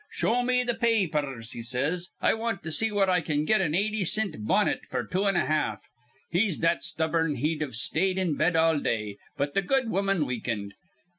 [0.09, 2.09] 'Show me th' pa apers,' he says.
[2.21, 5.37] 'I want to see where I can get an eighty cint bonnet f'r two and
[5.37, 5.83] a half.'
[6.31, 10.73] He's that stubborn he'd've stayed in bed all day, but th' good woman weakened.